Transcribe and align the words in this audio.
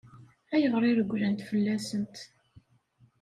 Ayɣer 0.53 0.83
i 0.85 0.91
regglen 0.99 1.35
fell-asent? 1.49 2.17